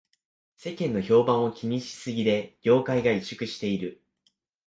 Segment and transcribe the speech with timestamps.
[0.55, 4.01] 世間の評判を気にしすぎで業界が萎縮している